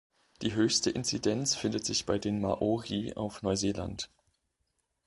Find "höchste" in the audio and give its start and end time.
0.55-0.89